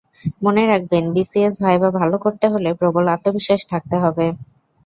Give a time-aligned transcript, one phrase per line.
[0.43, 4.25] মনে রাখবেন, BCS viva ভালো করতে হলে প্রবল আত্মবিশ্বাস থাকতে হবে।